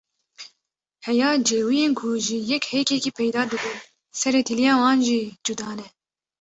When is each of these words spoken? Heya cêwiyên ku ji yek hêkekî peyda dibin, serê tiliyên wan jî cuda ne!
Heya 1.05 1.29
cêwiyên 1.47 1.91
ku 1.99 2.07
ji 2.25 2.37
yek 2.49 2.63
hêkekî 2.71 3.11
peyda 3.19 3.41
dibin, 3.51 3.79
serê 4.19 4.41
tiliyên 4.47 4.77
wan 4.83 4.99
jî 5.07 5.19
cuda 5.45 5.69
ne! 5.77 5.87